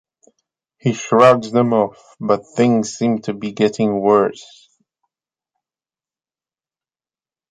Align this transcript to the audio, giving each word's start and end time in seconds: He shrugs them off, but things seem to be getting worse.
He 0.79 0.93
shrugs 0.93 1.51
them 1.51 1.73
off, 1.73 2.15
but 2.19 2.47
things 2.55 2.91
seem 2.97 3.19
to 3.21 3.35
be 3.35 3.51
getting 3.51 3.99
worse. 4.01 4.67